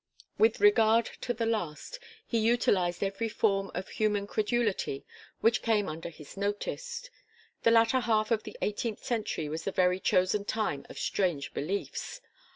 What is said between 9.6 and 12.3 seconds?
the very chosen time of strange beliefs.